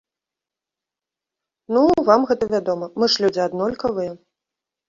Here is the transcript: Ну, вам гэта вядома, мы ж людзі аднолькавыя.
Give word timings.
Ну, 1.77 1.83
вам 2.09 2.25
гэта 2.31 2.43
вядома, 2.57 2.91
мы 2.99 3.05
ж 3.17 3.25
людзі 3.25 3.41
аднолькавыя. 3.47 4.11